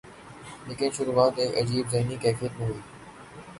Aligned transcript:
لیکن 0.67 0.89
شروعات 0.97 1.33
ایک 1.39 1.57
عجیب 1.57 1.89
ذہنی 1.91 2.15
کیفیت 2.21 2.59
میں 2.59 2.67
ہوئی۔ 2.67 2.81